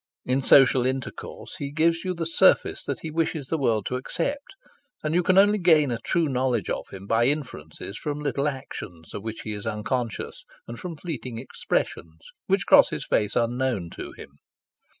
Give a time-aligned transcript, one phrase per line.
[0.25, 4.55] In social intercourse he gives you the surface that he wishes the world to accept,
[5.03, 9.13] and you can only gain a true knowledge of him by inferences from little actions,
[9.13, 14.11] of which he is unconscious, and from fleeting expressions, which cross his face unknown to
[14.13, 14.39] him.